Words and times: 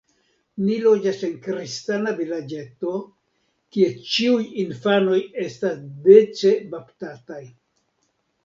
Ni 0.67 0.75
loĝas 0.83 1.19
en 1.27 1.33
kristana 1.47 2.13
vilaĝeto, 2.21 2.93
kie 3.75 3.91
ĉiuj 4.15 4.41
infanoj 4.65 5.21
estas 5.45 5.79
dece 6.09 6.57
baptataj. 6.75 7.43